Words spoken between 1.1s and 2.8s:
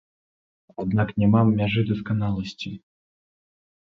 няма мяжы дасканаласці.